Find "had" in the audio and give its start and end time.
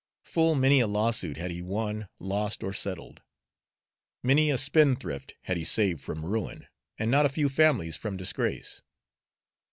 1.37-1.51, 5.43-5.57